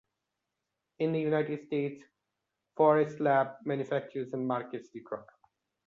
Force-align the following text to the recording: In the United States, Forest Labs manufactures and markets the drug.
In 0.97 1.11
the 1.11 1.19
United 1.21 1.67
States, 1.67 2.03
Forest 2.75 3.19
Labs 3.19 3.59
manufactures 3.67 4.33
and 4.33 4.47
markets 4.47 4.89
the 4.91 5.01
drug. 5.07 5.29